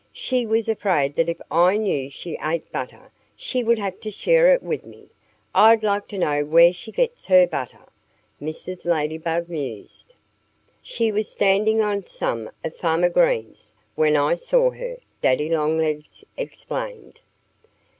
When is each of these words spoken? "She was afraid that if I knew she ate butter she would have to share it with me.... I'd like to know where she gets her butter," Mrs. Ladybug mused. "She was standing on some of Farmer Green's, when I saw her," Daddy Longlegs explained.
"She 0.13 0.47
was 0.47 0.67
afraid 0.67 1.15
that 1.17 1.29
if 1.29 1.39
I 1.51 1.77
knew 1.77 2.09
she 2.09 2.35
ate 2.43 2.71
butter 2.71 3.11
she 3.35 3.63
would 3.63 3.77
have 3.77 3.99
to 3.99 4.09
share 4.09 4.51
it 4.51 4.63
with 4.63 4.83
me.... 4.83 5.09
I'd 5.53 5.83
like 5.83 6.07
to 6.07 6.17
know 6.17 6.43
where 6.43 6.73
she 6.73 6.91
gets 6.91 7.27
her 7.27 7.45
butter," 7.45 7.85
Mrs. 8.41 8.83
Ladybug 8.83 9.47
mused. 9.47 10.15
"She 10.81 11.11
was 11.11 11.29
standing 11.29 11.83
on 11.83 12.03
some 12.07 12.49
of 12.63 12.75
Farmer 12.75 13.09
Green's, 13.09 13.73
when 13.93 14.15
I 14.15 14.33
saw 14.33 14.71
her," 14.71 14.97
Daddy 15.21 15.49
Longlegs 15.49 16.25
explained. 16.35 17.21